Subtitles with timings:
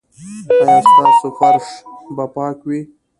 [0.61, 1.67] ایا ستاسو فرش
[2.15, 2.81] به پاک وي؟